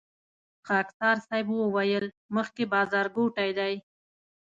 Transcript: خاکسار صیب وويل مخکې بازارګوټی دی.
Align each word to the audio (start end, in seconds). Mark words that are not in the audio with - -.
خاکسار 0.67 1.17
صیب 1.27 1.47
وويل 1.59 2.05
مخکې 2.35 2.63
بازارګوټی 2.73 3.49
دی. 3.59 3.73